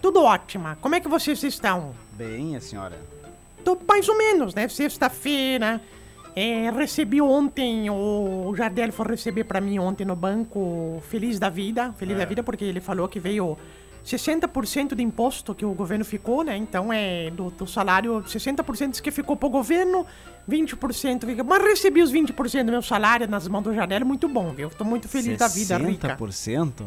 [0.00, 0.76] Tudo ótimo.
[0.80, 1.94] Como é que vocês estão?
[2.12, 2.98] Bem, a senhora.
[3.64, 4.66] Tô mais ou menos, né?
[4.68, 5.80] Sexta-feira.
[6.34, 11.92] É, recebi ontem, o Jardel foi receber pra mim ontem no banco Feliz da Vida.
[11.98, 13.58] Feliz da Vida porque ele falou que veio
[14.04, 16.56] 60% de imposto que o governo ficou, né?
[16.56, 20.06] Então é do, do salário, 60% diz que ficou pro governo,
[20.48, 21.44] 20% fica.
[21.44, 24.70] Mas recebi os 20% do meu salário nas mãos do Jardel, muito bom, viu?
[24.70, 26.16] Tô muito feliz da vida rica.
[26.16, 26.86] 60%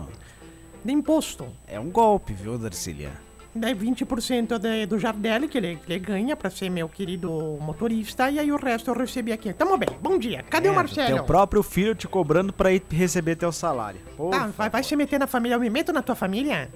[0.84, 1.48] De imposto.
[1.68, 3.12] é um golpe, viu, Darcília?
[3.56, 7.30] Daí 20% de, do Jardel que ele, que ele ganha pra ser meu querido
[7.62, 9.54] motorista, e aí o resto eu recebi aqui.
[9.54, 10.44] Tamo bem, bom dia.
[10.50, 11.16] Cadê o Marcelo?
[11.18, 14.00] Teu próprio filho te cobrando pra ir receber teu salário.
[14.18, 16.68] Pô, Tá, vai, vai se meter na família, eu me meto na tua família?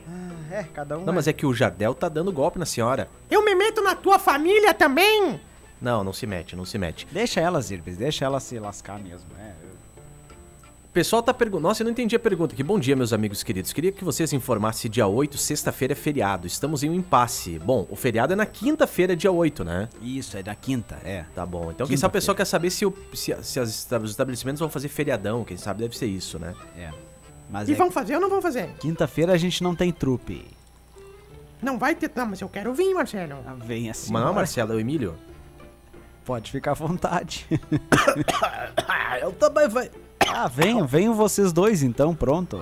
[0.51, 1.03] é, cada um.
[1.03, 3.09] Não, mas é que o Jardel tá dando golpe na senhora.
[3.29, 5.39] Eu me meto na tua família também?
[5.81, 7.07] Não, não se mete, não se mete.
[7.11, 9.29] Deixa ela, Zirbes, deixa ela se lascar mesmo.
[9.39, 9.51] É,
[10.97, 11.61] pessoal tá perguntando.
[11.67, 12.63] Nossa, eu não entendi a pergunta aqui.
[12.63, 13.71] Bom dia, meus amigos queridos.
[13.71, 16.47] Queria que vocês informassem se dia 8, sexta-feira, é feriado.
[16.47, 17.59] Estamos em um impasse.
[17.59, 19.89] Bom, o feriado é na quinta-feira, dia 8, né?
[20.01, 21.23] Isso, é da quinta, é.
[21.35, 21.69] Tá bom.
[21.69, 24.69] Então, quem sabe o pessoal quer saber se, o- se, se as os estabelecimentos vão
[24.71, 25.43] fazer feriadão.
[25.43, 26.55] Quem sabe deve ser isso, né?
[26.75, 26.89] É.
[27.47, 28.67] Mas E é vão fazer ou não vão fazer?
[28.79, 30.47] quinta-feira a gente não tem trupe.
[31.61, 32.09] Não vai ter.
[32.15, 33.35] Não, mas eu quero vir, Marcelo.
[33.45, 34.11] Ah, Vem assim.
[34.11, 35.13] Mas não, Marcelo, é o Emílio?
[36.25, 37.45] Pode ficar à vontade.
[39.21, 39.89] Eu também vai.
[40.29, 42.61] Ah, venham, venham vocês dois então, pronto.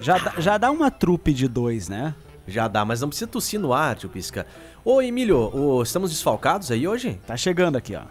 [0.00, 2.14] Já dá, já dá uma trupe de dois, né?
[2.46, 4.46] Já dá, mas não precisa tossir no ar, tio Pisca.
[4.84, 7.20] Ô, Emílio, ô, estamos desfalcados aí hoje?
[7.26, 8.02] Tá chegando aqui, ó.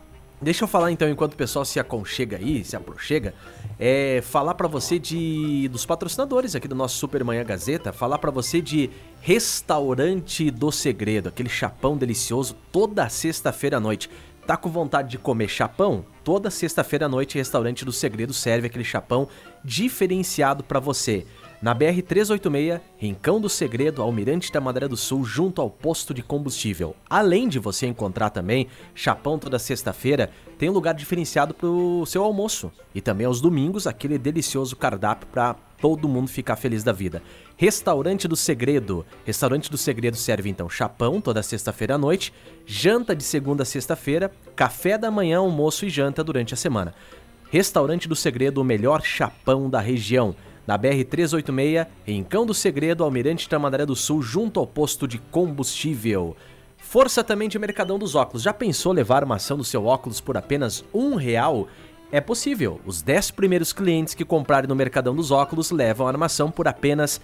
[0.42, 3.36] Deixa eu falar então, enquanto o pessoal se aconchega aí, se aproxega,
[3.78, 8.31] é falar pra você de dos patrocinadores aqui do nosso Super Manhã Gazeta, falar pra
[8.31, 8.90] você de
[9.22, 14.10] Restaurante do Segredo, aquele chapão delicioso toda sexta-feira à noite.
[14.48, 16.04] Tá com vontade de comer chapão?
[16.24, 19.28] Toda sexta-feira à noite, Restaurante do Segredo serve aquele chapão
[19.66, 21.26] diferenciado pra você.
[21.59, 26.22] Na BR 386, Rincão do Segredo, Almirante da Madeira do Sul, junto ao posto de
[26.22, 26.96] combustível.
[27.10, 30.30] Além de você encontrar também chapão toda sexta-feira,
[30.60, 32.72] tem um lugar diferenciado pro seu almoço.
[32.94, 37.24] E também aos domingos, aquele delicioso cardápio para todo mundo ficar feliz da vida.
[37.58, 39.06] Restaurante do Segredo.
[39.25, 42.31] Restaurante do Segredo serve então chapão toda sexta-feira à noite,
[42.66, 46.94] janta de segunda a sexta-feira, café da manhã, almoço e janta durante a semana.
[47.50, 50.36] Restaurante do Segredo, o melhor chapão da região.
[50.66, 56.38] Na BR-386, em Cão do Segredo, Almirante Tamandaré do Sul, junto ao posto de combustível.
[56.78, 58.44] Força também de Mercadão dos Óculos.
[58.44, 61.68] Já pensou levar uma ação do seu óculos por apenas um real?
[62.12, 62.82] É possível.
[62.86, 67.22] Os 10 primeiros clientes que comprarem no Mercadão dos Óculos levam a armação por apenas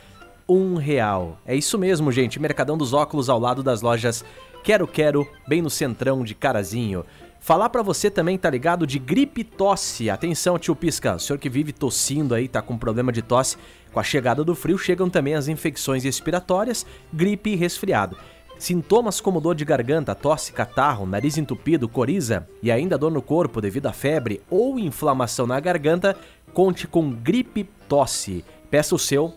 [0.48, 1.38] um real.
[1.46, 2.40] É isso mesmo, gente.
[2.40, 4.24] Mercadão dos Óculos ao lado das lojas
[4.64, 7.06] Quero Quero, bem no centrão de Carazinho.
[7.40, 8.88] Falar pra você também, tá ligado?
[8.88, 10.10] De gripe tosse.
[10.10, 13.58] Atenção, tio Pisca, o senhor que vive tossindo aí, tá com problema de tosse.
[13.92, 18.18] Com a chegada do frio chegam também as infecções respiratórias, gripe e resfriado.
[18.58, 23.62] Sintomas como dor de garganta, tosse, catarro, nariz entupido, coriza e ainda dor no corpo
[23.62, 26.18] devido à febre ou inflamação na garganta,
[26.54, 28.44] conte com gripe tosse.
[28.72, 29.34] Peça o seu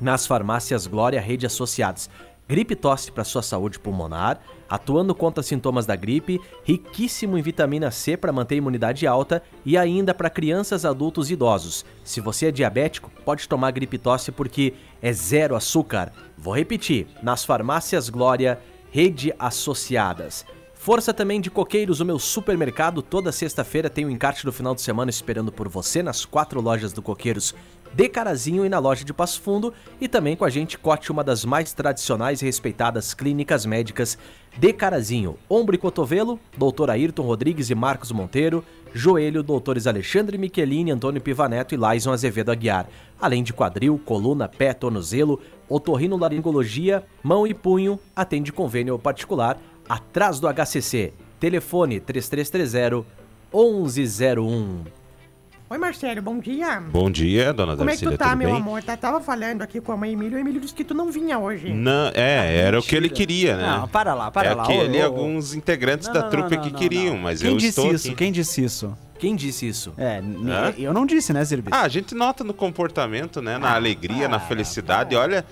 [0.00, 2.08] nas farmácias Glória Rede Associados.
[2.48, 8.16] Gripe tosse para sua saúde pulmonar, atuando contra sintomas da gripe, riquíssimo em vitamina C
[8.16, 11.84] para manter a imunidade alta e ainda para crianças, adultos e idosos.
[12.04, 16.12] Se você é diabético, pode tomar gripe tosse porque é zero açúcar.
[16.36, 18.58] Vou repetir, nas farmácias Glória
[18.90, 20.44] Rede Associadas.
[20.82, 23.02] Força também de Coqueiros, o meu supermercado.
[23.02, 26.92] Toda sexta-feira tem o encarte do final de semana esperando por você nas quatro lojas
[26.92, 27.54] do Coqueiros
[27.94, 29.72] de Carazinho e na loja de Passo Fundo.
[30.00, 34.18] E também com a gente Cote, uma das mais tradicionais e respeitadas clínicas médicas
[34.58, 35.38] de Carazinho.
[35.48, 36.90] Ombro e cotovelo, Dr.
[36.90, 38.64] Ayrton Rodrigues e Marcos Monteiro.
[38.92, 42.88] Joelho, doutores Alexandre Michelini, Antônio Pivaneto e Laison Azevedo Aguiar.
[43.20, 49.56] Além de quadril, coluna, pé, tornozelo, otorrinolaringologia, mão e punho, atende convênio particular
[49.96, 51.12] atrás do HCC.
[51.38, 53.04] Telefone 3330
[53.52, 54.84] 1101.
[55.68, 56.80] Oi, Marcelo, bom dia.
[56.80, 58.56] Bom dia, dona Como é que Darcília, tu tá, tudo meu bem?
[58.58, 58.82] amor?
[58.82, 61.38] Tá, tava falando aqui com a mãe Emílio, o Emílio disse que tu não vinha
[61.38, 61.72] hoje.
[61.72, 63.66] Não, é, era o que ele queria, né?
[63.66, 64.64] Não, para lá, para é lá.
[64.66, 65.04] que Ô, ali ô, ô.
[65.06, 67.22] alguns integrantes Não, da não, trupe não, que não, queriam, não.
[67.22, 68.06] mas Quem eu disse estou isso?
[68.08, 68.16] aqui.
[68.16, 68.98] Quem disse isso?
[69.18, 69.94] Quem disse isso?
[69.96, 70.74] É, n- Hã?
[70.76, 71.72] eu não disse, né, Zirbis?
[71.72, 73.56] Ah, a gente nota no comportamento, né?
[73.56, 75.16] Na alegria, na felicidade.
[75.16, 75.42] Olha,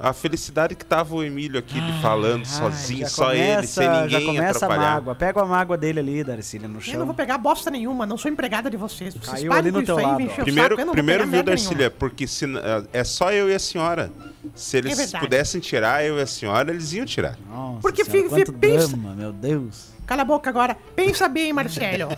[0.00, 4.08] A felicidade que tava o Emílio aqui ele falando sozinho, já só ele, sem ninguém
[4.10, 4.94] Já começa a atrapalhar.
[4.94, 5.14] mágoa.
[5.16, 6.98] Pega a mágoa dele ali, Darcília, no Eu chão.
[7.00, 9.12] não vou pegar bosta nenhuma, não sou empregada de vocês.
[9.14, 12.44] Vocês Caiu ali no teu aí, lado, Primeiro, saco, eu primeiro viu, Darcília, porque se,
[12.92, 14.12] é só eu e a senhora.
[14.54, 15.24] Se eles verdade.
[15.24, 17.36] pudessem tirar eu e a senhora, eles iam tirar.
[17.50, 19.88] Nossa Porque senhora, fi- quanto fi- pensa- drama, meu Deus.
[20.06, 20.76] Cala a boca agora.
[20.94, 22.10] Pensa bem, Marcelo.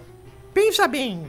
[0.54, 1.22] Pensa bem.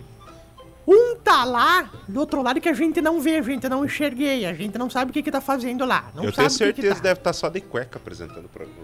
[0.88, 4.46] Um tá lá do outro lado que a gente não vê, a gente não enxerguei,
[4.46, 6.10] a gente não sabe o que que tá fazendo lá.
[6.16, 7.02] Não eu sabe tenho o que que certeza tá.
[7.02, 8.78] deve estar só de cueca apresentando o programa.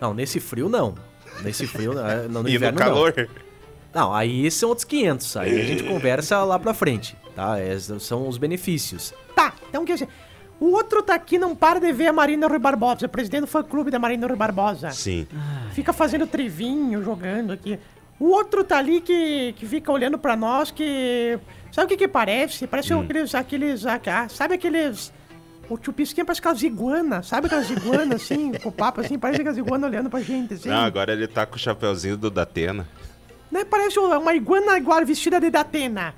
[0.00, 0.94] Não, nesse frio não.
[1.42, 3.14] Nesse frio, eh, no, no E inverno no calor.
[3.16, 3.44] não.
[3.94, 5.36] Não, aí são outros 500.
[5.36, 7.62] Aí a gente conversa lá pra frente, tá?
[7.62, 9.14] Esses são os benefícios.
[9.36, 10.08] Tá, então quer dizer,
[10.58, 13.92] o outro tá aqui não para de ver a Marina Rui Barbosa, presidente do fã-clube
[13.92, 14.90] da Marina Rui Barbosa.
[14.90, 15.28] Sim.
[15.72, 17.78] Fica fazendo trivinho, jogando aqui.
[18.18, 21.38] O outro tá ali que, que fica olhando pra nós que...
[21.72, 22.66] Sabe o que que parece?
[22.66, 23.00] Parece Hum.
[23.00, 23.34] aqueles...
[23.34, 25.12] aqueles ah, sabe aqueles...
[25.68, 29.40] O tio Pisquinha parece aquelas iguanas, sabe aquelas iguanas assim, com o papo assim, parece
[29.40, 30.68] aquelas iguanas olhando pra gente, assim.
[30.68, 32.86] Não, agora ele tá com o chapeuzinho do Datena.
[33.50, 33.64] Né?
[33.64, 36.14] Parece uma iguana igual vestida de Datena.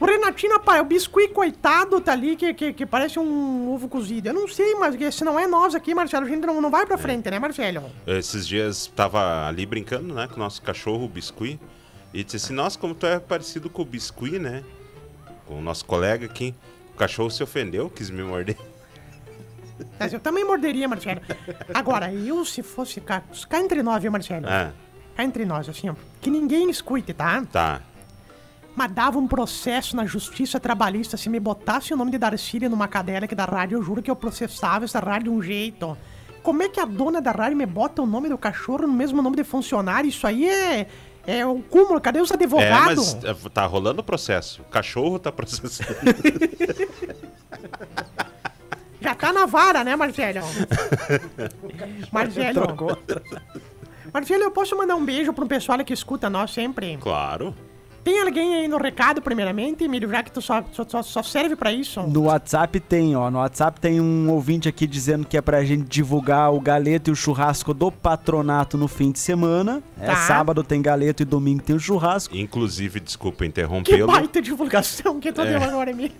[0.00, 4.28] O Renatinho, pai, o biscuit coitado tá ali que, que, que parece um ovo cozido.
[4.28, 6.86] Eu não sei, mas se não é nós aqui, Marcelo, a gente não, não vai
[6.86, 7.90] pra frente, né, Marcelo?
[8.06, 11.58] Esses dias tava ali brincando, né, com o nosso cachorro, o Biscuit.
[12.14, 14.62] E disse assim, nossa, como tu é parecido com o Biscuit, né?
[15.46, 16.54] Com o nosso colega aqui.
[16.94, 18.56] O cachorro se ofendeu, quis me morder.
[19.98, 21.20] Mas eu também morderia, Marcelo.
[21.74, 24.46] Agora, eu se fosse cá, cá entre nós, viu, Marcelo?
[24.48, 24.72] Ah,
[25.18, 25.94] Cá entre nós, assim, ó.
[26.20, 27.44] Que ninguém escute, tá?
[27.52, 27.82] tá.
[28.78, 32.86] Mas dava um processo na justiça trabalhista se me botasse o nome de Darcília numa
[32.86, 35.98] cadeira aqui da rádio, eu juro que eu processava essa rádio de um jeito.
[36.44, 39.20] Como é que a dona da rádio me bota o nome do cachorro no mesmo
[39.20, 40.08] nome de funcionário?
[40.08, 40.86] Isso aí é.
[41.26, 43.14] É o cúmulo, cadê os É, advogados?
[43.14, 44.62] mas é, tá rolando o processo.
[44.62, 45.98] O cachorro tá processando.
[49.02, 50.38] Já tá na vara, né, Marcelo?
[52.12, 52.96] Marcelo.
[54.14, 56.96] Marcelo, eu posso mandar um beijo pro pessoal que escuta nós sempre?
[56.98, 57.52] claro.
[58.04, 61.54] Tem alguém aí no recado, primeiramente, Emílio, já que tu só, só, só- só serve
[61.56, 62.00] pra isso?
[62.02, 63.30] No WhatsApp tem, ó.
[63.30, 67.12] No WhatsApp tem um ouvinte aqui dizendo que é pra gente divulgar o galeto e
[67.12, 69.82] o churrasco do patronato no fim de semana.
[70.00, 70.16] É Tá.
[70.16, 72.34] sábado tem galeto e domingo tem o churrasco.
[72.34, 74.06] Inclusive, desculpa Que interrompê-lo.
[74.06, 75.58] baita divulgação que tu É.
[75.58, 76.16] deu agora, Emílio.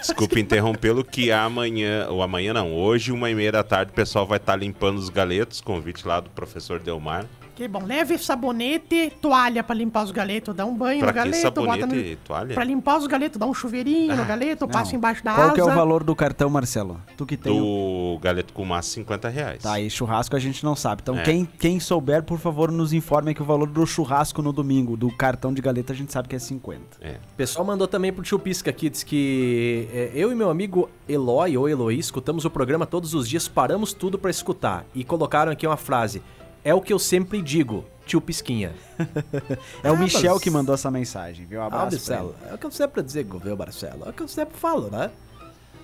[0.00, 4.26] Desculpa interrompê-lo, que amanhã, ou amanhã não, hoje, uma e meia da tarde, o pessoal
[4.26, 5.60] vai estar limpando os galetos.
[5.62, 7.24] Convite lá do professor Delmar.
[7.54, 11.18] Que bom, leve sabonete, toalha pra limpar os galetos, dá um banho Pra no que
[11.20, 12.00] galeto, sabonete bota no...
[12.00, 12.54] e toalha?
[12.54, 15.54] Pra limpar os galetos, dá um chuveirinho no galeto, passa embaixo da Qual asa.
[15.54, 17.00] que é o valor do cartão, Marcelo?
[17.16, 17.52] Tu que tem.
[17.52, 19.62] o- Do galeto com massa, 50 reais.
[19.62, 21.02] Tá, e churrasco a gente não sabe.
[21.02, 21.22] Então, É.
[21.22, 25.08] quem, quem souber, por favor, nos informe que o valor do churrasco no domingo, do
[25.16, 26.82] cartão de galeta, a gente sabe que é 50.
[27.00, 27.12] É.
[27.12, 30.90] O pessoal mandou também pro tio Pisca aqui, diz que é, eu e meu amigo
[31.08, 34.84] Eloy ou Eloy escutamos o programa todos os dias, paramos tudo pra escutar.
[34.94, 36.20] E colocaram aqui uma frase:
[36.64, 38.72] É o que eu sempre digo, tio Pisquinha.
[39.82, 41.60] É o Ah, Michel mas- que mandou essa mensagem, viu?
[41.60, 44.04] Um Ah, abraço pra Marcelo, é o que eu sempre digo, viu, Marcelo?
[44.06, 45.10] É o que eu sempre falo, né?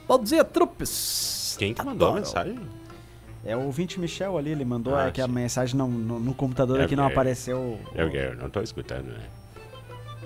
[0.09, 1.55] Bom dia, trupes.
[1.59, 2.59] Quem que mandou a mensagem?
[3.45, 6.35] É o ouvinte Michel ali, ele mandou Ah, é que a mensagem não, no, no
[6.35, 7.07] computador É, aqui não é.
[7.13, 7.79] apareceu.
[7.95, 9.21] Eu, eu não tô escutando, né?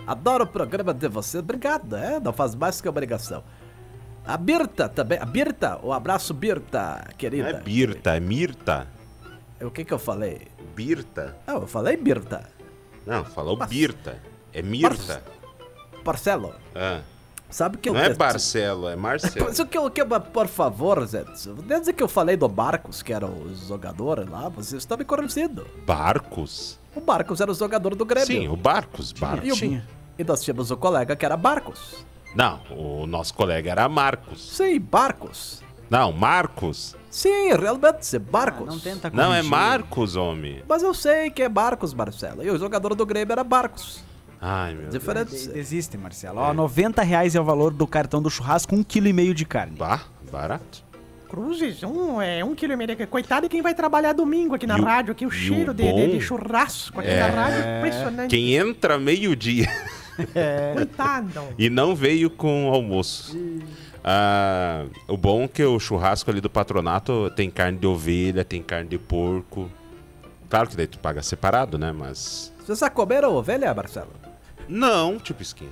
[0.06, 1.42] Adoro o programa de vocês.
[1.42, 2.18] Obrigado, é?
[2.20, 3.42] Não faz mais que obrigação.
[4.26, 5.18] A Birta também.
[5.18, 7.50] A Birta, um abraço, Birta, Não querida.
[7.50, 8.86] é Birta, é Mirta.
[9.64, 10.48] O que que eu falei?
[10.76, 11.36] Birta.
[11.46, 12.48] Ah, eu falei Birta.
[13.06, 14.18] Não, falou Mas- Birta.
[14.52, 15.22] É Mirta.
[16.04, 17.00] Marcelo, Ah.
[17.48, 18.04] sabe que Não eu...
[18.12, 19.46] é Barcelo, é Marcelo.
[19.46, 21.24] Mas o que eu que, por favor, Zé,
[21.66, 25.66] desde que eu falei do Barcos, que era o jogador lá, você está me corrigindo.
[25.86, 26.78] Barcos?
[26.94, 28.26] O Barcos era o jogador do Grêmio.
[28.26, 29.10] Sim, o Barcos.
[29.12, 29.50] e, Barcos.
[29.52, 29.88] o- tinha.
[30.18, 32.04] e nós tínhamos o colega que era Barcos.
[32.36, 34.56] Não, o nosso colega era Marcos.
[34.56, 35.62] Sim, Barcos.
[35.90, 36.96] Não, Marcos.
[37.10, 38.66] Sim, realmente, Barcos.
[38.68, 39.50] Ah, não tenta Não, é corrigir.
[39.50, 40.62] Marcos, homem.
[40.68, 42.42] Mas eu sei que é Barcos, Marcelo.
[42.42, 44.02] E o jogador do Grêmio era Barcos.
[44.40, 44.92] Ai, meu Deus.
[44.94, 45.30] Diferente.
[45.30, 46.38] De- Desiste, Marcelo.
[46.40, 49.44] Ó, 90 reais é o valor do cartão do churrasco, um quilo e meio de
[49.44, 49.76] carne.
[49.76, 50.00] Bah,
[50.30, 50.82] barato.
[51.28, 53.06] Cruzes, um, é, um quilo e meio.
[53.08, 55.74] Coitado de quem vai trabalhar domingo aqui na E rádio, aqui o e cheiro o
[55.74, 57.20] de, de- de churrasco aqui É.
[57.20, 58.30] na rádio, impressionante.
[58.30, 59.66] Quem entra meio-dia
[60.74, 61.40] Coitado.
[61.58, 63.36] e não veio com almoço.
[64.04, 68.62] Ah, o bom é que o churrasco ali do patronato tem carne de ovelha, tem
[68.62, 69.70] carne de porco.
[70.50, 71.90] Claro que daí tu paga separado, né?
[71.90, 72.52] Mas.
[72.58, 74.12] Vocês já comeram ovelha, Marcelo?
[74.68, 75.70] Não, tio Pisquinha.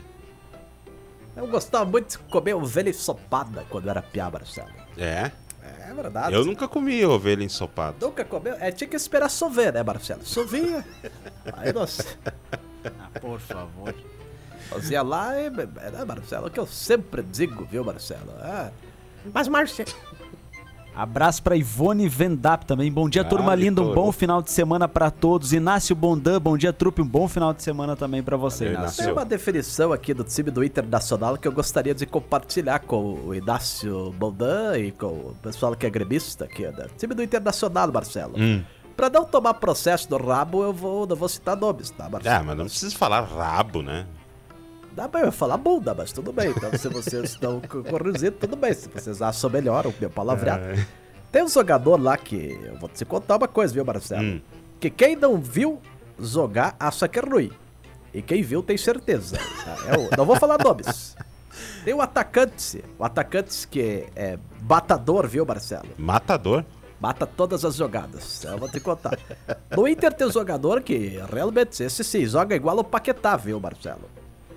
[1.37, 4.71] Eu gostava muito de comer ovelha ensopada quando era piá, Marcelo.
[4.97, 5.31] É.
[5.89, 6.35] É verdade.
[6.35, 7.97] Eu nunca comi ovelha ensopada.
[8.01, 8.55] Nunca comeu.
[8.59, 10.25] É, tinha que esperar chover, né, Marcelo?
[10.25, 10.85] Chovia.
[11.53, 12.17] Aí nós
[12.85, 13.95] Ah, por favor.
[14.73, 15.50] Fazia lá e...
[15.50, 16.47] Né, Marcelo?
[16.47, 18.33] O que eu sempre digo, viu, Marcelo?
[18.43, 18.71] É.
[19.33, 19.91] Mas, Marcelo.
[20.95, 22.93] Abraço pra Ivone Vendap também.
[22.93, 23.81] Bom dia, Ah, turma linda.
[23.81, 25.55] Um bom final de semana pra todos.
[25.55, 27.00] Inácio Bondan, bom dia, trupe.
[27.00, 29.05] Um bom final de semana também pra você, Valeu, Inácio.
[29.05, 33.35] Tem uma definição aqui do time do Internacional que eu gostaria de compartilhar com o
[33.35, 36.87] Inácio Boldan e com o pessoal que é gremista aqui, né?
[36.99, 38.35] Time do Internacional, Marcelo.
[38.37, 38.62] Hum.
[38.95, 42.37] Pra não tomar processo no rabo, eu vou, não vou citar nomes, tá, Marcelo?
[42.37, 44.07] Ah, mas não precisa falar rabo, né?
[44.94, 46.50] Dá pra eu falar bunda, mas tudo bem.
[46.50, 48.75] Então, se vocês estão co- corrigindo, tudo bem.
[48.75, 50.64] Se vocês acham melhor o meu palavreado.
[50.66, 50.87] É.
[51.30, 52.58] Tem um jogador lá que.
[52.62, 54.22] Eu vou te contar uma coisa, viu, Marcelo?
[54.22, 54.40] Hum.
[54.78, 55.80] Que quem não viu
[56.18, 57.50] jogar acha que é ruim.
[58.12, 59.38] E quem viu tem certeza.
[59.64, 59.76] tá?
[59.96, 61.16] Eu não vou falar nomes.
[61.84, 62.84] Tem o atacante.
[62.99, 65.88] O atacante que é, é batador, viu, Marcelo?
[65.96, 66.64] Matador.
[67.00, 68.44] Mata todas as jogadas.
[68.44, 69.18] Eu vou te contar.
[69.76, 74.02] No Inter tem um jogador que realmente, esse sim, joga igual o Paquetá, viu, Marcelo?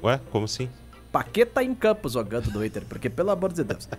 [0.05, 0.69] Ué, como assim?
[1.12, 3.89] Paqueta em campo jogando no Inter, porque pelo amor de Deus.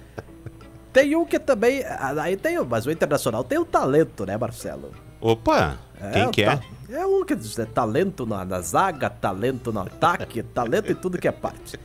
[0.92, 1.82] Tem um que também.
[2.22, 2.64] Aí tem o.
[2.64, 4.92] Mas o Internacional tem o talento, né, Marcelo?
[5.20, 5.76] Opa,
[6.12, 6.58] quem o que é?
[6.88, 11.18] É um que diz, é talento na, na zaga, talento no ataque, talento em tudo
[11.18, 11.78] que é parte.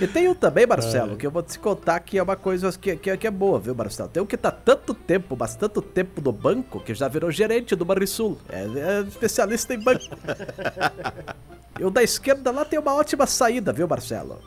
[0.00, 2.96] E tem um também, Marcelo, que eu vou te contar que é uma coisa que,
[2.96, 4.08] que, que é boa, viu, Marcelo?
[4.08, 7.74] Tem um que tá tanto tempo, mas tanto tempo no banco, que já virou gerente
[7.76, 8.38] do Banrisul.
[8.48, 10.04] É, é especialista em banco.
[11.80, 14.38] E o da esquerda lá tem uma ótima saída, viu, Marcelo?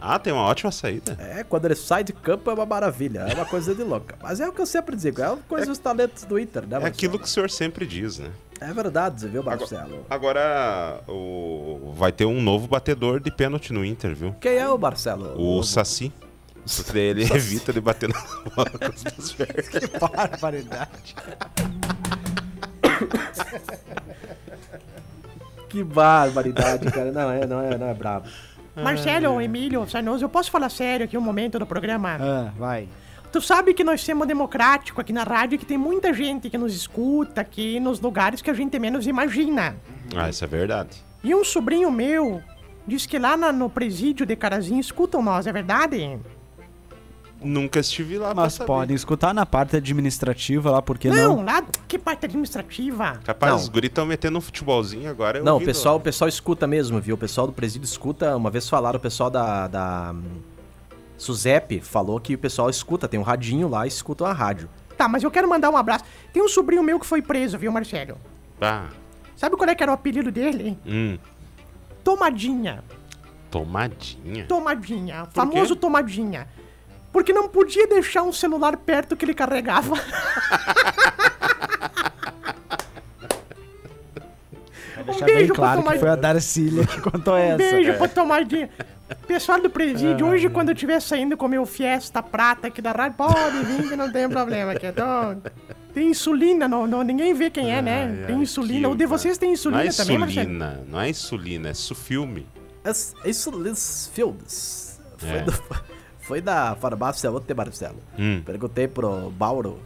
[0.00, 1.16] Ah, tem uma ótima saída.
[1.18, 4.14] É, quando ele sai de campo é uma maravilha, é uma coisa de louca.
[4.22, 6.68] Mas é o que eu sempre digo, é uma coisa dos talentos do Inter, né,
[6.68, 6.94] É Marcelo?
[6.94, 8.30] aquilo que o senhor sempre diz, né?
[8.60, 10.06] É verdade, viu, Marcelo?
[10.08, 11.92] Agora, o...
[11.94, 14.34] vai ter um novo batedor de pênalti no Inter, viu?
[14.40, 15.34] Quem é o Marcelo?
[15.40, 16.12] O Saci.
[16.76, 18.20] Porque ele evita de bater na
[18.54, 19.68] bola com as duas pernas.
[20.00, 21.14] Barbaridade.
[25.68, 27.12] Que barbaridade, cara.
[27.12, 28.26] Não é, não é, não é brabo.
[28.82, 32.16] Marcelo, Emílio, Sarnoso, eu posso falar sério aqui um momento do programa?
[32.20, 32.88] Ah, vai.
[33.32, 36.74] Tu sabe que nós temos democrático aqui na rádio, que tem muita gente que nos
[36.74, 39.76] escuta aqui nos lugares que a gente menos imagina.
[40.16, 41.04] Ah, isso é verdade.
[41.24, 42.40] E um sobrinho meu
[42.86, 46.18] diz que lá na- no presídio de Carazinho escutam nós, é verdade?
[47.42, 48.66] Nunca estive lá Mas pra saber.
[48.66, 51.44] podem escutar na parte administrativa lá, porque Não, não?
[51.44, 53.20] lá, que parte administrativa?
[53.24, 53.58] Capaz, Não.
[53.60, 55.38] os guris estão metendo um futebolzinho agora.
[55.38, 57.14] eu Não, o pessoal, o pessoal escuta mesmo, viu?
[57.14, 58.34] O pessoal do presídio escuta.
[58.36, 59.68] Uma vez falaram, o pessoal da.
[59.68, 60.14] da
[61.18, 64.68] Suzep falou que o pessoal escuta, tem um radinho lá e escutam a rádio.
[64.98, 66.04] Tá, mas eu quero mandar um abraço.
[66.32, 68.16] Tem um sobrinho meu que foi preso, viu, Marcelo?
[68.60, 68.88] Ah,
[69.36, 70.78] Sabe qual é que era o apelido dele?
[70.86, 71.18] hum,
[72.02, 72.82] Tomadinha.
[73.50, 74.44] tomadinha.
[74.46, 75.22] Tomadinha.
[75.24, 75.30] quê?
[75.32, 76.46] Famoso Tomadinha.
[77.16, 79.94] Porque não podia deixar um celular perto que ele carregava.
[84.98, 87.56] Um beijo bem pra claro que tomar- foi a Darcília que contou Um essa.
[87.56, 88.68] beijo pra Tomadinha.
[89.26, 93.16] Pessoal do presídio, hoje quando eu estiver saindo com meu Fiesta Prata aqui da rádio,
[93.16, 94.72] pode vir que não tem problema.
[94.72, 94.86] Aqui.
[94.86, 95.40] Então,
[95.94, 98.14] tem insulina, não, não- ninguém vê quem é, né?
[98.20, 98.88] Ai, tem insulina.
[98.90, 100.40] que O de vocês tem insulina não é também, Marcelo?
[100.50, 102.46] insulina, não é insulina, é sufilme.
[102.84, 105.00] Es- Isso, Liz Fields.
[105.16, 105.44] Foi, É.
[106.26, 107.98] foi da farmácia ontem, Marcelo.
[108.18, 108.42] Hum.
[108.44, 109.78] Perguntei pro Bauro.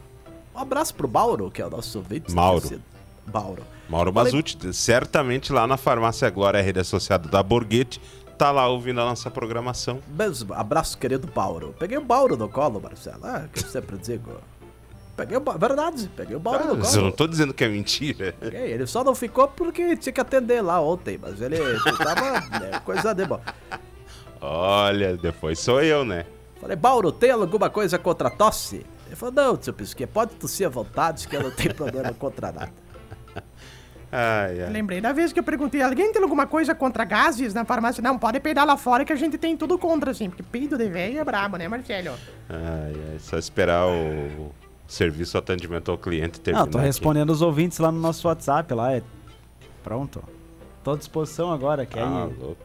[0.55, 2.33] Um abraço pro Bauro, que é o nosso ouvinte.
[2.33, 2.81] Mauro.
[3.25, 3.63] Bauro.
[3.87, 8.01] Mauro Falei- Bazuti, certamente lá na farmácia Glória, a rede associada da Borghetti,
[8.37, 9.99] tá lá ouvindo a nossa programação.
[10.07, 11.75] Mesmo, abraço, querido Bauro.
[11.77, 13.19] Peguei o Bauro no colo, Marcelo.
[13.23, 14.31] Ah, que eu sempre digo.
[15.15, 17.17] Peguei o Bauro, verdade, peguei o Bauro Ah, no mas eu não colo.
[17.17, 18.33] tô dizendo que é mentira.
[18.39, 21.57] Peguei, Ele só não ficou porque tinha que atender lá ontem, mas ele
[21.97, 23.39] tava né, coisa de bom.
[24.41, 26.25] Olha, depois sou eu, né?
[26.59, 28.85] Falei, Bauro, tem alguma coisa contra a tosse?
[29.07, 32.51] Ele falou, não, tio Pisquet, pode tossir à vontade, que eu não tenho problema contra
[32.51, 32.71] nada.
[34.13, 34.69] Ai, ai.
[34.69, 38.03] Lembrei da vez que eu perguntei, alguém tem alguma coisa contra gases na farmácia?
[38.03, 40.29] Não, pode peidar lá fora que a gente tem tudo contra, assim.
[40.29, 42.09] Porque peido de velho é brabo, né, Marcelo?
[42.49, 44.51] Ai, ai, só esperar o
[44.85, 46.65] serviço atendimento ao cliente terminar.
[46.65, 46.87] Não, tô aqui.
[46.87, 48.91] respondendo os ouvintes lá no nosso WhatsApp lá.
[48.91, 49.01] É...
[49.81, 50.21] Pronto.
[50.83, 52.37] Tô à disposição agora, quer Ah, ir?
[52.37, 52.57] louco.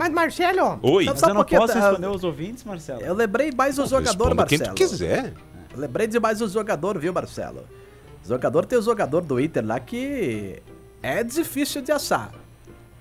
[0.00, 1.04] Mas, Marcelo, Oi.
[1.04, 3.02] Só- Mas eu não posso responder os ouvintes, Marcelo?
[3.02, 4.74] Eu lembrei mais um jogador, Responda quem Marcelo.
[4.74, 5.34] tu quiser.
[5.74, 7.66] Eu lembrei de mais um jogador, viu, Marcelo?
[8.24, 10.62] O jogador tem o jogador do Inter lá que
[11.02, 12.30] é difícil de achar.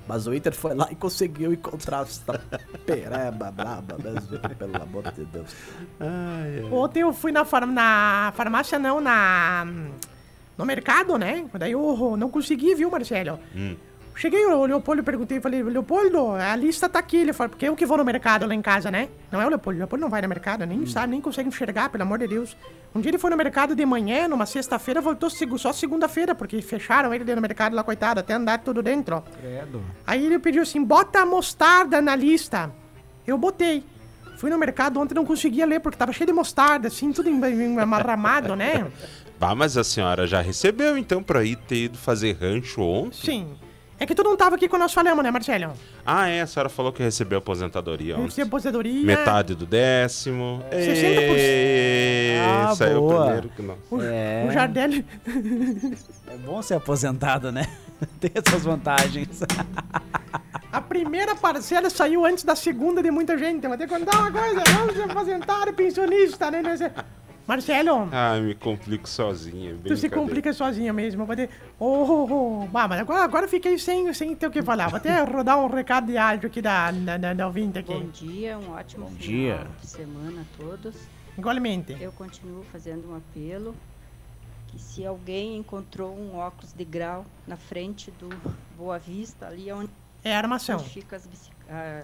[0.06, 2.22] Mas o Inter foi lá e conseguiu encontrar essa
[2.86, 5.56] pereba braba mesmo, pelo amor de Deus.
[6.02, 6.70] Ai, ai.
[6.70, 9.66] ontem eu fui na, far- na farmácia, não, na...
[10.58, 11.46] No mercado, né?
[11.54, 13.40] Daí eu não consegui, viu, Marcelo?
[13.56, 13.78] Hum.
[14.20, 17.16] Cheguei, o Leopoldo, perguntei, falei, Leopoldo, a lista tá aqui.
[17.16, 19.08] Ele falou, porque eu que vou no mercado lá em casa, né?
[19.32, 21.88] Não é o Leopoldo, o Leopoldo não vai no mercado, nem sabe, nem consegue enxergar,
[21.88, 22.58] pelo amor de Deus.
[22.94, 27.14] Um dia ele foi no mercado de manhã, numa sexta-feira, voltou só segunda-feira, porque fecharam
[27.14, 29.22] ele dentro do mercado lá, coitado, até andar tudo dentro, ó.
[29.22, 29.82] Credo.
[30.06, 32.70] Aí ele pediu assim, bota a mostarda na lista.
[33.26, 33.86] Eu botei.
[34.36, 37.30] Fui no mercado ontem e não conseguia ler, porque tava cheio de mostarda, assim, tudo
[37.82, 38.86] amarramado, né?
[39.40, 43.16] Bah, mas a senhora já recebeu então pra ir ter ido fazer rancho ontem?
[43.24, 43.48] Sim.
[44.00, 45.74] É que tu não tava aqui quando nós falamos, né, Marcelo?
[46.06, 48.26] Ah, é, a senhora falou que recebeu aposentadoria Eu ontem.
[48.28, 49.06] recebi aposentadoria.
[49.06, 50.64] Metade do décimo.
[50.72, 51.34] 60%.
[51.36, 53.24] Ê, Ah, saiu boa.
[53.26, 53.78] primeiro que nós.
[53.92, 54.46] O, É.
[54.48, 55.06] o Jardelli.
[56.28, 57.68] É bom ser aposentado, né?
[58.22, 59.42] Tem essas vantagens.
[60.72, 63.68] A primeira parcela saiu antes da segunda de muita gente.
[63.68, 64.64] Vou ter que contar uma coisa.
[64.78, 66.62] Vamos se aposentar, pensionista, né?
[67.50, 69.76] Marcelo, Ah, me complico sozinha.
[69.84, 71.26] tu se complica sozinha mesmo.
[71.26, 71.50] Vou ter...
[71.80, 72.32] Oh, oh,
[72.64, 72.68] oh.
[72.68, 74.88] Bah, mas agora, agora fiquei sem, sem ter o que falar.
[74.88, 77.92] Vou até rodar um recado de áudio aqui da, da, da, da ouvinte aqui.
[77.92, 79.68] Bom dia, um ótimo Bom final dia.
[79.82, 80.96] de semana a todos.
[81.36, 81.98] Igualmente.
[82.00, 83.76] Eu continuo fazendo um apelo
[84.68, 88.30] que se alguém encontrou um óculos de grau na frente do
[88.78, 89.90] Boa Vista, ali onde
[90.24, 90.78] É armação.
[90.78, 92.04] fica as bici- ah,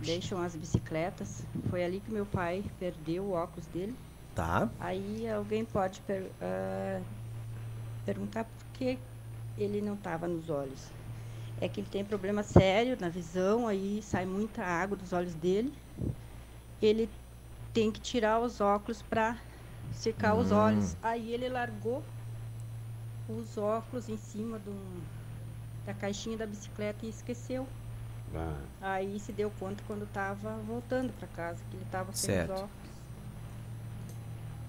[0.00, 3.94] deixam as bicicletas, foi ali que meu pai perdeu o óculos dele.
[4.40, 4.70] Tá.
[4.80, 7.02] Aí alguém pode per- ah,
[8.06, 8.98] perguntar por que
[9.58, 10.88] ele não estava nos olhos.
[11.60, 15.74] É que ele tem problema sério na visão, aí sai muita água dos olhos dele.
[16.80, 17.06] Ele
[17.74, 19.36] tem que tirar os óculos para
[19.92, 20.96] secar os olhos.
[21.02, 22.02] Aí ele largou
[23.28, 25.02] os óculos em cima do,
[25.84, 27.66] da caixinha da bicicleta e esqueceu.
[28.34, 32.52] Ah, Aí se deu conta quando estava voltando para casa que ele estava sem Certo.
[32.54, 32.79] os óculos.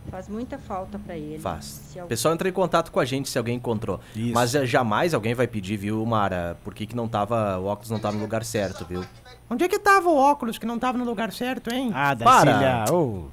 [0.10, 1.40] Faz muita falta para ele.
[1.40, 1.66] Faz.
[1.66, 4.00] Se O alguém pessoal entra em contato com a gente se alguém encontrou.
[4.16, 4.34] Isso.
[4.34, 7.58] Mas eh, jamais alguém vai pedir, viu, Mara, por que, que não tava.
[7.60, 9.06] O óculos não tava no lugar certo, viu?
[9.50, 11.92] Onde é que tava o óculos que não tava no lugar certo, hein?
[11.94, 12.52] Ah, Para.
[12.52, 12.96] Darcília.
[12.98, 13.26] ô.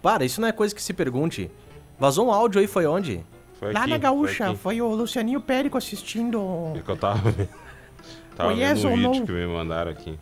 [0.00, 1.50] Para, isso não é coisa que se pergunte.
[1.98, 3.24] Vazou um áudio aí, foi onde?
[3.58, 6.72] foi Lá aqui, na Gaúcha, Foi foi, o Lucianinho Périco assistindo.
[6.76, 7.48] É que eu tava vendo.
[8.36, 9.26] Tava Conhece vendo um vídeo não?
[9.26, 10.18] que me mandaram aqui.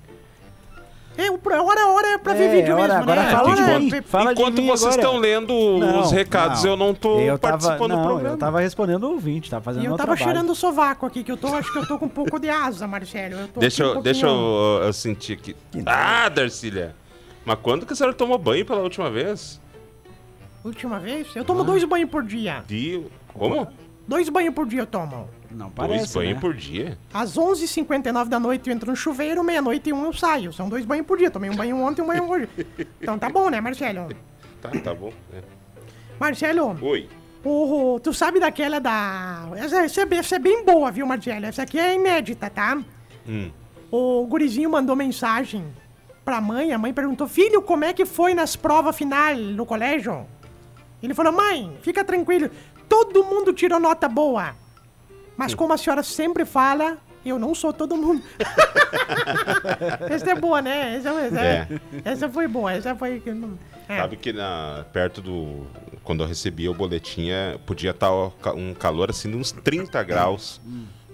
[1.17, 3.31] É, o pro- hora, hora é pra ver É, vídeo hora- mesmo, agora né?
[3.31, 3.91] fala de é mim.
[3.91, 5.01] pe- Fala de Enquanto vocês agora.
[5.03, 6.71] estão lendo Não, os recados, não.
[6.71, 8.35] eu não tô eu tava, participando não, do programa.
[8.35, 11.31] Eu tava respondendo o ouvinte, tava fazendo E eu tava cheirando o sovaco aqui, que
[11.31, 13.35] eu tô, acho que eu tô com um pouco de asa, Marcelo.
[13.37, 15.55] Eu tô Deixa, um eu, deixa eu, eu sentir aqui.
[15.87, 16.97] Ah, Darcília!
[17.45, 19.61] Mas quando que a senhora tomou banho pela última vez?
[20.65, 21.29] Última vez?
[21.37, 22.65] Eu tomo dois banhos por dia.
[22.67, 23.11] Dio.
[23.35, 23.69] Como?
[24.09, 25.29] Dois banhos por dia eu tomo.
[25.55, 26.41] Não Dois parece, banhos né?
[26.41, 26.99] por dia?
[27.13, 30.53] Às 11h59 da noite eu entro no chuveiro, meia-noite e um eu saio.
[30.53, 31.31] São dois banhos por dia.
[31.31, 32.49] Tomei um banho ontem e um banho hoje.
[33.01, 34.09] Então tá bom, né, Marcelo?
[34.61, 35.13] Tá, tá bom.
[35.33, 35.43] É.
[36.19, 37.09] Marcelo, Oi.
[37.45, 39.49] o, tu sabe daquela da...
[39.57, 41.47] Essa, essa é bem- essa é bem boa, viu, Marcelo?
[41.47, 42.81] Essa aqui é inédita, tá?
[43.29, 43.51] Hum.
[43.91, 45.65] O gurizinho mandou mensagem
[46.25, 50.27] pra mãe, a mãe perguntou, filho, como é que foi nas provas final no colégio?
[51.03, 52.51] Ele falou, mãe, fica tranquilo,
[52.89, 54.57] todo mundo tirou nota boa.
[55.37, 58.23] Mas como a senhora sempre fala, eu não sou todo mundo.
[60.11, 60.97] essa é boa, né?
[60.97, 61.69] Essa, essa, É.
[62.05, 63.23] essa foi boa, essa foi...
[63.89, 63.99] É.
[63.99, 65.67] Sabe que na, perto do.
[66.03, 68.11] Quando eu recebia o boletim, é, podia estar
[68.55, 70.61] um calor assim de uns 30 graus.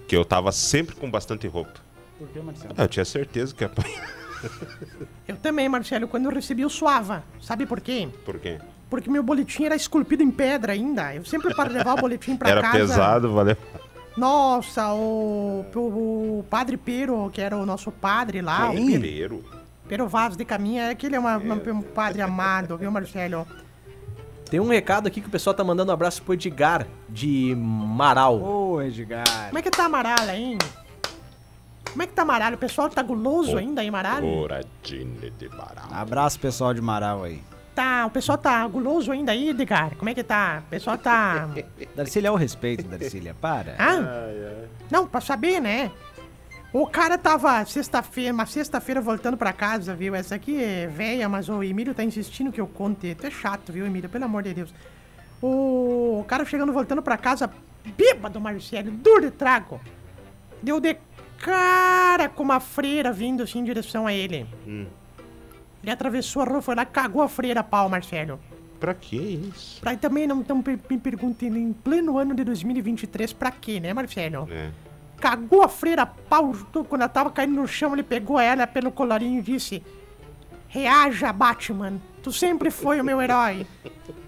[0.07, 1.79] Que eu tava sempre com bastante roupa.
[2.17, 2.73] Por que, Marcelo?
[2.77, 3.71] Ah, Eu tinha certeza que ia
[5.27, 7.23] Eu também, Marcelo, quando eu recebi o suava.
[7.41, 8.09] Sabe por quê?
[8.25, 8.57] Por quê?
[8.89, 11.15] Porque meu boletim era esculpido em pedra ainda.
[11.15, 12.77] Eu sempre para levar o boletim pra Era casa.
[12.77, 13.55] pesado, valeu.
[14.17, 19.43] Nossa, o, o, o padre Pero, que era o nosso padre lá, o Pero, Primeiro.
[19.87, 23.47] Pero Vaz de Caminha, aquele é uma- uma- um padre amado, viu, Marcelo?
[24.49, 28.41] Tem um recado aqui que o pessoal tá mandando um abraço pro Edgar, de Marau.
[28.41, 29.23] Ô, Edgar.
[29.47, 30.57] Como é que tá Amaralho, hein?
[31.89, 32.55] Como é que tá Amaralho?
[32.55, 34.21] O pessoal tá guloso ainda aí?
[34.21, 35.49] Coradine de.
[35.91, 37.41] Abraço pessoal de Marau aí.
[37.73, 39.95] Tá, o pessoal tá guloso ainda aí, Edgar?
[39.95, 40.61] Como é que tá?
[40.67, 41.49] O pessoal tá...
[41.95, 43.33] Darcília, é o respeito, Darcília.
[43.33, 43.75] Para.
[43.79, 44.27] Hã?
[44.89, 45.89] Não, pra saber, né?
[46.73, 50.15] O cara tava sexta-feira, uma sexta-feira voltando pra casa, viu?
[50.15, 53.15] Essa aqui é velha, mas o Emílio tá insistindo que eu conte.
[53.15, 54.09] Tu é chato, viu, Emílio?
[54.09, 54.73] Pelo amor de Deus.
[55.41, 57.49] O cara chegando, voltando pra casa,
[57.97, 59.81] bêbado, Marcelo, duro de trago.
[60.61, 60.95] Deu de
[61.39, 64.45] cara com uma freira vindo assim em direção a ele.
[65.81, 68.39] Ele atravessou a rua, foi lá, cagou a freira pau, Marcelo.
[68.79, 69.79] Pra que isso?
[69.79, 74.47] Pra também não, não me perguntem em pleno ano de 2023 pra quê, né, Marcelo?
[74.51, 74.71] É.
[75.19, 76.51] cagou a freira pau
[76.89, 79.83] quando ela tava caindo no chão, ele pegou ela pelo colarinho e disse:
[80.67, 83.67] Reaja, Batman, tu sempre foi o meu herói.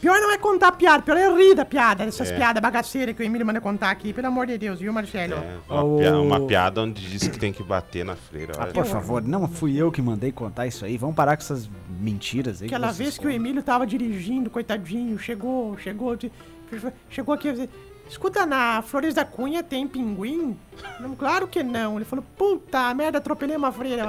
[0.00, 2.36] Pior não é contar piada, pior é rir da piada, dessas É.
[2.36, 5.34] piadas bagaceiras que o Emílio manda contar aqui, pelo amor de Deus, viu, Marcelo?
[5.34, 8.52] É, uma, O- pia- uma piada onde diz que tem que bater na freira.
[8.58, 10.96] Ah, por favor, não fui eu que mandei contar isso aí.
[10.96, 11.68] Vamos parar com essas
[12.00, 12.66] mentiras aí.
[12.68, 13.30] Aquela vocês vez que o.
[13.30, 16.16] Emílio tava dirigindo, coitadinho, chegou, chegou,
[17.08, 17.68] chegou aqui e
[18.08, 20.56] escuta, na Flores da Cunha tem pinguim?
[20.98, 21.96] Não, claro que não.
[21.96, 24.04] Ele falou, puta merda, atropelei uma freira.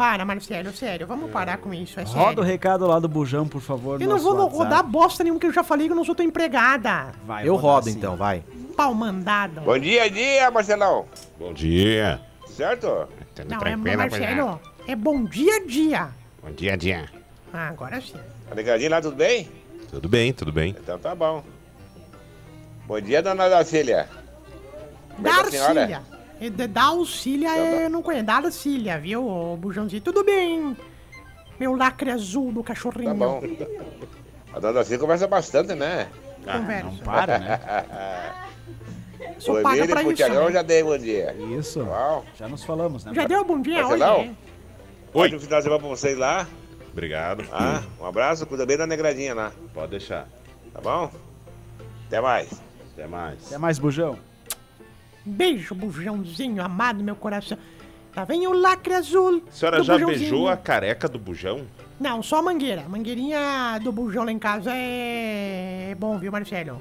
[0.00, 2.22] Para, Marcelo, sério, vamos parar com isso, é sério.
[2.22, 4.00] Roda o recado lá do Bujão, por favor.
[4.00, 4.90] Eu não vou nosso rodar WhatsApp.
[4.90, 7.12] bosta nenhuma que eu já falei que eu não sou tua empregada.
[7.26, 7.98] Vai Eu rodo sim.
[7.98, 8.42] então, vai.
[8.74, 9.60] Pau mandado.
[9.60, 11.04] Bom dia, dia, Marcelão.
[11.38, 12.18] Bom dia.
[12.48, 13.08] Certo?
[13.34, 16.08] Tudo Não, é tranquilo, Marcelo, é bom dia dia.
[16.42, 17.04] Bom dia, dia.
[17.52, 18.14] Ah, agora sim.
[18.48, 19.50] Tá ligadinho lá, tudo bem?
[19.90, 20.74] Tudo bem, tudo bem.
[20.82, 21.44] Então tá bom.
[22.86, 24.08] Bom dia, dona Dacília.
[25.14, 25.30] Como é?
[25.30, 26.02] Darcília.
[26.48, 28.24] Da Dalcília eu não conheço.
[28.24, 30.00] Darcília, viu, ô bujãozinho?
[30.00, 30.74] Tudo bem.
[31.58, 33.10] Meu lacre azul do cachorrinho.
[33.10, 33.42] Tá bom.
[34.52, 36.08] A dona Dacília conversa bastante, né?
[36.44, 36.86] Conversa.
[36.86, 37.60] Não para, né?
[39.38, 40.24] Sou o paga Emílio pra e pro isso.
[40.24, 40.52] Tiagão né?
[40.52, 41.34] já dei bom dia.
[41.58, 41.84] Isso.
[41.84, 42.24] Bom.
[42.38, 43.12] Já nos falamos, né?
[43.14, 44.24] Já deu bom dia hoje, Marcelão?
[44.24, 44.36] né?
[45.12, 45.26] Oi.
[45.26, 46.46] Ótimo final de semana pra vocês lá.
[46.92, 47.44] Obrigado.
[47.52, 49.52] Ah, um abraço, cuida bem da negradinha lá.
[49.72, 50.26] Pode deixar.
[50.72, 51.10] Tá bom?
[52.06, 52.48] Até mais.
[52.92, 53.46] Até mais.
[53.46, 54.18] Até mais, Bujão.
[55.24, 57.58] Beijo, bujãozinho amado do meu coração.
[58.16, 59.42] Lá vem o lacre azul.
[59.48, 61.64] A senhora do já beijou a careca do bujão?
[61.98, 62.82] Não, só a mangueira.
[62.88, 66.80] Mangueirinha do bujão lá em casa é bom, viu, Marcelo?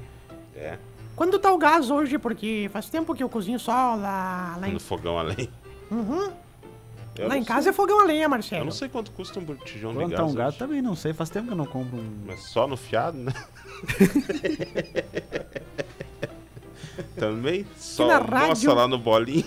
[0.56, 0.78] É.
[1.15, 4.73] Quando tá o gás hoje, porque faz tempo que eu cozinho só lá, lá, em,
[4.73, 5.49] No fogão além.
[5.91, 6.32] Uhum.
[7.17, 8.62] Eu lá em casa é fogão a lenha, Marcelo.
[8.62, 10.21] Eu não sei quanto custa um botijão de Quanto gás.
[10.21, 10.58] tá um gato hoje.
[10.60, 11.12] também não sei.
[11.13, 12.10] Faz tempo que eu não compro um.
[12.25, 13.34] Mas só no fiado, né?
[17.19, 17.65] Também?
[17.77, 19.45] Só, na nossa, rádio- lá no bolinho.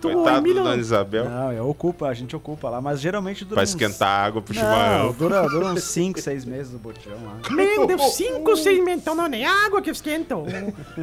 [0.00, 1.24] Tu, Coitado Emílio- da Dona Isabel.
[1.28, 4.40] Não, eu ocupa, a gente ocupa lá, mas geralmente dura Pra uns- esquentar a água
[4.40, 5.12] pro Não, chimarrão.
[5.12, 7.38] dura, dura uns 5, 6 meses o botijão lá.
[7.50, 9.02] Meu Deus, cinco, seis meses.
[9.02, 10.36] Então não é nem água que esquenta.
[10.36, 10.46] O,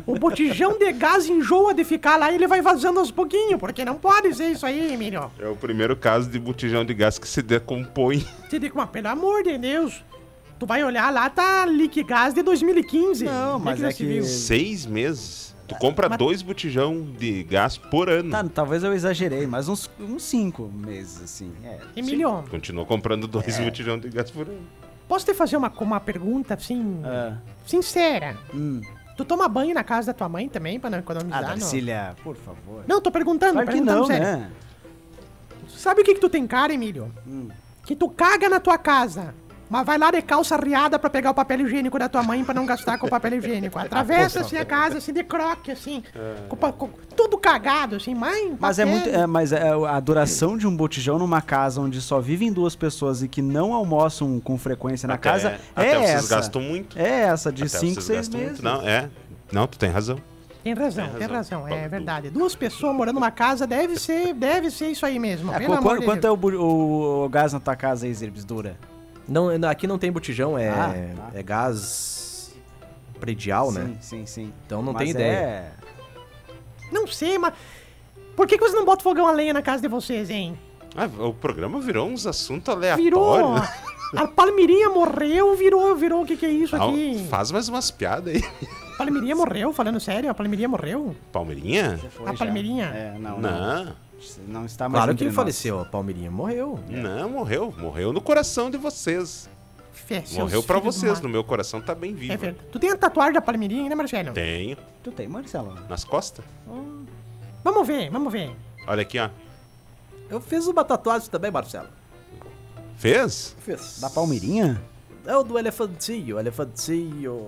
[0.06, 3.84] o botijão de gás enjoa de ficar lá e ele vai vazando aos pouquinhos, porque
[3.84, 5.30] não pode ser isso aí, Emílio.
[5.40, 8.26] É o primeiro caso de botijão de gás que se decompõe.
[8.50, 10.04] Você diz, mas pelo amor de Deus.
[10.58, 13.26] Tu vai olhar lá, tá Liquigás de 2015.
[13.26, 14.24] Não, mas é se que-.
[14.24, 15.54] Seis meses.
[15.68, 18.30] Tu compra Mas- dois botijão de gás por ano.
[18.30, 21.52] Tá, talvez eu exagerei, mas uns 5 meses, assim.
[21.64, 21.80] É.
[21.96, 23.64] Emílio, Continua comprando dois É.
[23.66, 24.60] botijão de gás por ano.
[25.08, 27.34] posso te fazer uma, uma pergunta, assim, É.
[27.66, 28.38] sincera?
[28.54, 28.82] Hum.
[29.18, 31.42] Tu toma banho na casa da tua mãe também, pra não Ah, economizar?
[31.42, 31.48] não?
[31.50, 32.84] Darcília, por favor.
[32.88, 34.24] Não, tô perguntando, Claro que perguntando não, sério.
[34.24, 34.52] né?
[35.70, 37.12] Sabe o que que tu tem cara, Emílio?
[37.28, 37.48] Hum.
[37.86, 39.34] Que tu caga na tua casa,
[39.70, 42.54] mas vai lá de calça riada pra pegar o papel higiênico da tua mãe pra
[42.54, 43.78] não gastar com o papel higiênico.
[43.80, 46.04] Atravessa assim a casa, assim, de croque, assim.
[46.48, 48.56] com pa- com- tudo cagado, assim, mãe.
[48.60, 49.10] Mas é muito.
[49.10, 53.22] é, mas é, a duração de um botijão numa casa onde só vivem duas pessoas
[53.24, 56.36] e que não almoçam com frequência na Até- casa até é vocês essa.
[56.36, 56.98] gastam muito.
[57.00, 58.62] É essa, de Até 5, vocês 6 gastam meses.
[58.62, 58.64] muito.
[58.64, 59.10] Não, é.
[59.52, 60.18] Não, tu tem razão.
[60.64, 61.62] Tem razão, Tem tem razão.
[61.62, 62.30] razão, é verdade.
[62.32, 65.54] Duas pessoas morando numa casa deve ser, deve ser isso aí mesmo.
[65.54, 68.08] É, pelo qu- amor quanto de quanto é o, o- o gás na tua casa
[68.08, 68.44] aí, Zirbis?
[68.44, 68.76] Dura?
[69.28, 70.94] Não, aqui não tem botijão, é, Ah,
[71.32, 71.38] tá.
[71.40, 72.54] é gás
[73.20, 73.96] predial, né?
[74.00, 74.54] Sim, sim, sim.
[74.66, 75.36] Então não Mas tem ideia.
[75.36, 75.72] é-
[76.92, 77.54] Não sei, mas...
[78.36, 80.58] Por que, que vocês não botam fogão a lenha na casa de vocês, hein?
[80.96, 83.04] Ah, o programa virou uns assuntos aleatórios.
[83.04, 83.56] Virou...
[84.16, 87.26] A Palmirinha morreu, virou, virou o que que é isso Ah, aqui?
[87.30, 88.44] faz mais umas piadas aí.
[88.98, 91.14] Palmirinha morreu, falando sério, a Palmirinha morreu.
[91.34, 92.00] Palmeirinha?
[92.12, 92.34] Foi A.
[92.34, 92.86] Palmeirinha?
[92.86, 93.84] É, não, não.
[93.84, 93.96] Não.
[94.48, 95.34] Não está mais Claro que nós.
[95.36, 96.80] faleceu, a Palmeirinha morreu.
[96.90, 97.74] Não, morreu.
[97.78, 99.50] Morreu no coração de vocês.
[99.92, 101.20] Fé, Morreu pra vocês.
[101.22, 102.34] No meu coração tá bem vivo.
[102.34, 102.68] É verdade.
[102.72, 104.34] Tu tem a tatuagem da Palmeirinha, né, Marcelo?
[104.34, 104.78] Tenho.
[105.04, 105.74] Tu tem, Marcelo?
[105.90, 106.44] Nas costas.
[107.64, 108.56] Vamos ver, vamos ver.
[108.88, 109.30] Olha aqui, ó.
[110.30, 111.88] Eu fiz uma tatuagem também, Marcelo.
[112.98, 113.56] Fez?
[113.60, 114.00] Fiz.
[114.00, 114.82] Da Palmeirinha?
[115.26, 117.42] É o do elefantinho, elefantinho.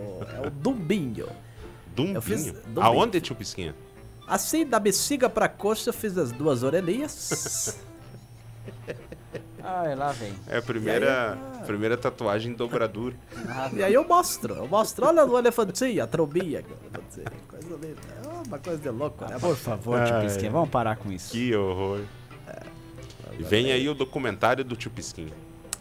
[0.44, 1.28] É o dumbinho.
[1.96, 2.16] Dumbinho.
[2.16, 2.82] Eu fiz dumbinho.
[2.82, 3.76] Aonde, tio Pisquinha?
[4.28, 7.80] Assim, da bexiga pra coxa, eu fiz as duas orelhinhas.
[9.64, 10.34] Ai, lá vem.
[10.48, 13.16] É a primeira, primeira tatuagem dobradura.
[13.74, 15.06] e aí eu mostro, eu mostro.
[15.06, 16.64] Olha o elefantinho, a trombinha.
[17.48, 18.00] Coisa linda.
[18.24, 19.38] É uma coisa de louco, né?
[19.40, 20.26] Por favor, tio Ai.
[20.26, 21.32] Pisquinha, vamos parar com isso.
[21.32, 22.02] Que horror.
[23.38, 25.34] E vem aí o documentário do tio Pisquinha.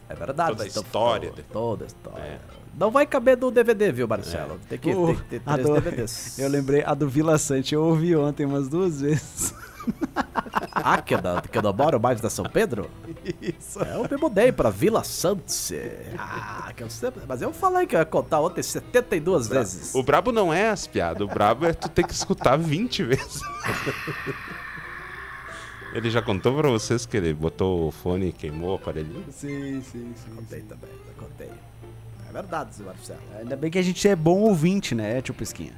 [0.09, 0.51] É verdade.
[0.51, 2.41] Toda a então, história Toda, de- toda a história.
[2.79, 4.61] Não vai caber do DVD, viu, Marcelo?
[4.69, 6.39] Tem, que, O- tem que ter a três do- DVDs.
[6.39, 9.55] Eu lembrei, a do Vila Sante eu ouvi ontem umas duas vezes.
[10.73, 12.91] Ah, que é da, que é da Moro mais da São Pedro?
[13.41, 13.81] Isso.
[13.83, 15.73] É, eu me mudei pra Vila Santos.
[16.19, 17.23] Ah, que eu sempre...
[17.27, 19.95] Mas eu falei que eu ia contar ontem 72 vezes.
[19.95, 23.41] O brabo não é as piadas, o brabo é tu ter que escutar 20 vezes.
[25.97, 29.25] Ele já contou pra vocês que ele botou o fone e queimou o aparelhinho?
[29.31, 30.31] Sim, sim, sim.
[30.37, 31.49] Contei também, eu contei.
[32.29, 33.21] É verdade, Zé Marcelo.
[33.39, 35.73] Ainda bem que a gente é bom ouvinte, né, tio Pisquinha?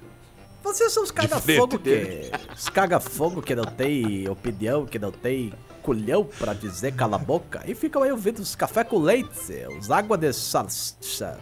[0.60, 2.32] Vocês são os caga-fogo que.
[2.52, 5.52] Os caga-fogo que não tem opinião, que não tem
[5.84, 7.62] culhão pra dizer cala a boca.
[7.64, 11.38] E ficam aí ouvindo os café com leite, os água de salsicha.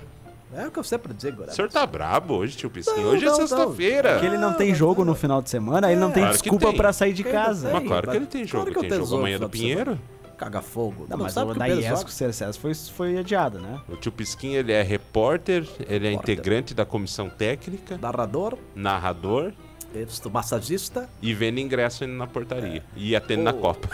[0.55, 1.49] É o que eu sempre digo, né?
[1.49, 3.05] O senhor tá brabo hoje, tio Pisquinha.
[3.05, 3.47] Não, Hoje é não, não.
[3.47, 4.13] sexta-feira.
[4.13, 6.77] Porque ele não tem jogo no final de semana, ele não tem Claro desculpa tem.
[6.77, 7.71] pra sair de não casa.
[7.73, 8.81] Mas claro que ele tem Claro jogo.
[8.81, 9.99] que eu tem jogo amanhã do Pinheiro.
[10.39, 11.05] Caga fogo.
[11.07, 12.09] Tu Não, mas sabe o da Pedro IES com joga?
[12.09, 13.81] o Cercés foi, foi adiado, né?
[13.89, 16.35] O tio Pisquim, ele é repórter, ele é Repórter.
[16.35, 19.53] integrante da comissão técnica, Narrador, narrador
[19.97, 21.09] este, massagista.
[21.23, 22.85] e vende ingresso indo na portaria.
[22.97, 23.55] E atende na Ô.
[23.55, 23.89] Copa.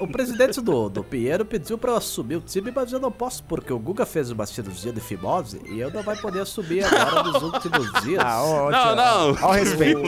[0.00, 3.42] O presidente do, do Pinheiro pediu pra eu assumir o time, mas eu não posso,
[3.44, 7.22] porque o Guga fez uma cirurgia de fimose e eu não vai poder assumir agora
[7.22, 8.22] nos últimos dias.
[8.24, 9.48] Ah, ó, Não, tio, não.
[9.48, 10.00] Ó o respeito.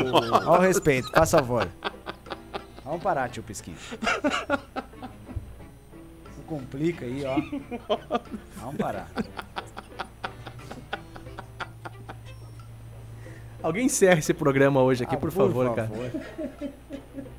[0.47, 1.69] Ó o respeito, por favor.
[2.85, 3.77] Vamos parar, tio Pisquinho.
[6.37, 7.37] Não complica aí, ó.
[8.57, 9.09] Vamos parar.
[13.63, 15.91] Alguém encerra esse programa hoje aqui, Ah, por, favor, cara.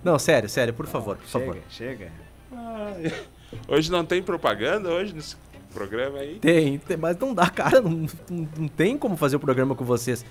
[0.04, 1.58] Não, sério, sério, por favor, por favor.
[1.70, 2.12] Chega,
[2.52, 3.12] chega.
[3.68, 5.36] Hoje não tem propaganda hoje nesse
[5.74, 6.36] programa aí?
[6.40, 7.92] Tem, tem, mas não dá, cara, não,
[8.30, 10.26] não, não tem como fazer o programa com vocês.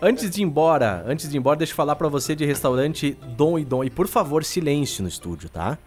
[0.00, 3.16] Antes de ir embora, antes de ir embora, deixa eu falar pra você de restaurante
[3.36, 3.82] Dom e Dom.
[3.82, 5.78] E por favor, silêncio no estúdio, tá?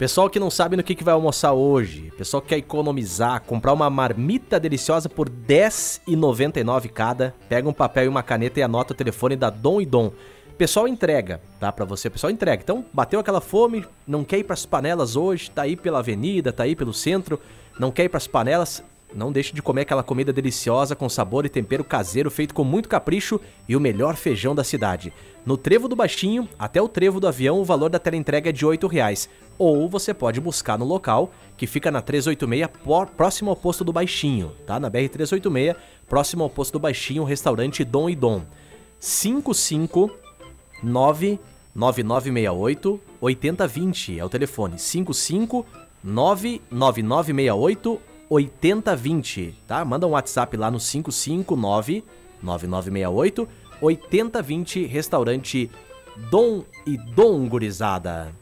[0.00, 3.74] Pessoal que não sabe no que, que vai almoçar hoje, pessoal que quer economizar, comprar
[3.74, 8.96] uma marmita deliciosa por R$10,99 cada, pega um papel e uma caneta e anota o
[8.96, 10.10] telefone da Dom e Dom.
[10.56, 11.70] Pessoal entrega, tá?
[11.70, 12.62] Pra você, pessoal entrega.
[12.62, 16.62] Então, bateu aquela fome, não quer ir pras panelas hoje, tá aí pela avenida, tá
[16.62, 17.38] aí pelo centro,
[17.78, 18.82] não quer ir pras panelas,
[19.14, 22.88] não deixe de comer aquela comida deliciosa com sabor e tempero caseiro feito com muito
[22.88, 25.12] capricho e o melhor feijão da cidade.
[25.44, 28.64] No Trevo do Baixinho, até o Trevo do Avião, o valor da teleentrega é de
[28.66, 29.28] 8 reais.
[29.58, 33.92] Ou você pode buscar no local, que fica na 386, por- próximo ao posto do
[33.92, 34.78] Baixinho, tá?
[34.78, 35.74] Na BR-386,
[36.08, 38.42] próximo ao posto do Baixinho, restaurante Dom e Dom.
[38.98, 40.10] 55
[40.82, 44.78] 99968 8020 é o telefone.
[44.78, 45.66] 55
[46.04, 49.84] 99968 8020, tá?
[49.84, 52.04] Manda um WhatsApp lá no 559
[52.40, 53.48] 9968
[53.82, 55.70] 8020, restaurante
[56.30, 58.32] Dom e Dom Gurizada.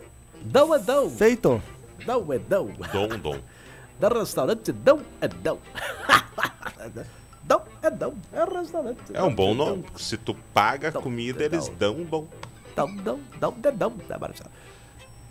[0.43, 1.63] Dom é Dom, Feito.
[2.05, 2.71] Dom é Dom.
[2.93, 3.39] Dom, dom.
[3.99, 5.59] Da restaurante Dom é Dom.
[7.43, 9.01] Dom é Dom, é restaurante.
[9.13, 9.85] É um bom nome.
[9.97, 11.75] Se tu paga a comida, eles dom.
[11.77, 12.27] dão um bom.
[12.77, 14.51] Dom, dom, dom, dom, dom, né, Marcelo?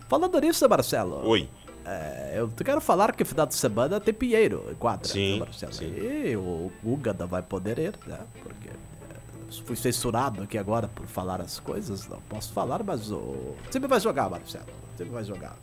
[0.10, 1.26] Falando nisso, Marcelo.
[1.26, 1.48] Oi.
[1.90, 5.72] É, eu quero falar que final de semana tem Pinheiro em quadra, Sim, né, Marcelo?
[5.72, 5.86] sim.
[5.86, 8.20] E o Guga não vai poder ir, né?
[8.44, 13.56] Porque é, fui censurado aqui agora por falar as coisas, não posso falar, mas o
[13.72, 14.66] time vai jogar, Marcelo.
[14.98, 15.56] Time vai jogar.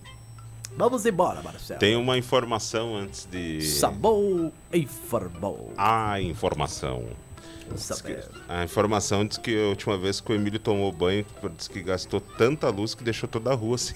[0.74, 1.78] Vamos embora, Marcelo.
[1.78, 3.60] Tem uma informação antes de.
[3.60, 5.74] Sabor informou.
[5.76, 7.04] A informação.
[7.76, 8.26] Saber.
[8.48, 11.24] A informação diz que a última vez que o Emílio tomou banho,
[11.56, 13.94] diz que gastou tanta luz que deixou toda a rua assim.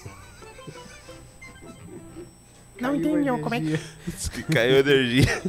[2.79, 3.79] Não entendi como é que...
[4.07, 5.41] Diz que caiu energia.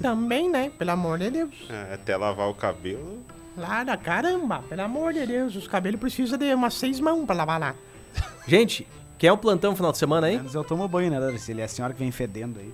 [0.00, 0.70] Também, né?
[0.78, 1.54] Pelo amor de Deus.
[1.70, 3.22] É, Até lavar o cabelo.
[3.56, 5.56] Lá da caramba, pelo amor de Deus.
[5.56, 7.74] Os cabelos precisam de umas seis mãos pra lavar lá.
[8.46, 10.36] Gente, quer um plantão no final de semana aí?
[10.36, 11.52] Menos eu tomo banho, né, Darcy?
[11.52, 12.72] Ele é a senhora que vem fedendo aí.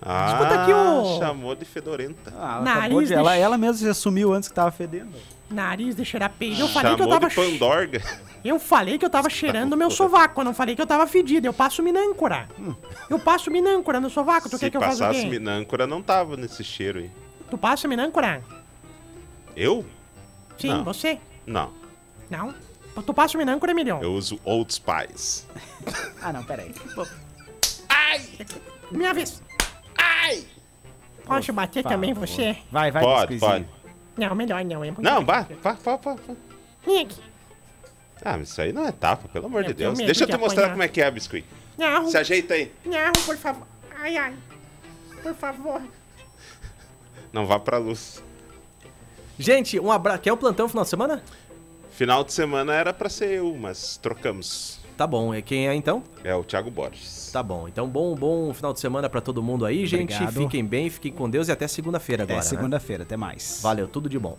[0.00, 1.18] Ah, Escuta aqui, ô.
[1.18, 2.32] chamou de fedorenta.
[2.38, 5.10] Ah, ela, Nariz de, de ela, ela mesma já sumiu antes que tava fedendo.
[5.48, 6.60] Nariz de cheirar peido.
[6.60, 7.28] Eu falei que eu chamou tava.
[7.28, 8.02] de pandorga.
[8.44, 10.40] Eu falei que eu tava cheirando meu sovaco.
[10.40, 11.48] Eu não falei que eu tava fedido.
[11.48, 12.48] Eu passo minâncora.
[13.10, 14.48] Eu passo minâncora no sovaco.
[14.48, 15.28] Tu Se quer que eu faça o passasse quê?
[15.28, 17.10] minâncora, não tava nesse cheiro aí.
[17.50, 18.44] Tu passa minâncora?
[19.56, 19.84] Eu?
[20.56, 20.84] Sim, Não.
[20.84, 21.18] você?
[21.44, 21.72] Não.
[22.30, 22.54] Não?
[23.04, 24.00] Tu passa minâncora, milhão?
[24.00, 25.44] Eu uso Old Spice.
[26.22, 26.72] Ah, não, peraí.
[28.92, 29.42] Minha vez.
[29.98, 30.44] Ai!
[31.24, 32.56] Posso bater também você?
[32.70, 33.66] Vai, vai, Pode, pode.
[34.16, 34.82] Não, melhor não.
[34.84, 36.12] É muito Não, vá, vá, vá, vá.
[36.12, 37.20] aqui.
[38.24, 39.98] Ah, mas isso aí não é tapa, pelo amor Eu de Deus.
[39.98, 40.70] Deixa eu de te mostrar apanhar.
[40.72, 41.44] como é que é, biscuit.
[41.76, 42.72] Não, Se ajeita aí.
[42.84, 43.66] não, por favor.
[44.00, 44.34] Ai, ai.
[45.22, 45.82] Por favor.
[47.32, 48.22] Não vá pra luz.
[49.38, 50.20] Gente, um abraço.
[50.20, 51.22] Quer um plantão final de semana?
[51.90, 54.80] Final de semana era pra ser eu, mas trocamos.
[54.96, 56.02] Tá bom, é quem é então?
[56.24, 57.30] É o Thiago Borges.
[57.30, 57.68] Tá bom.
[57.68, 60.14] Então, bom, bom final de semana pra todo mundo aí, gente.
[60.14, 60.42] Obrigado.
[60.42, 62.38] Fiquem bem, fiquem com Deus e até segunda-feira agora.
[62.38, 62.42] É né?
[62.42, 63.60] segunda-feira, até mais.
[63.62, 64.38] Valeu, tudo de bom.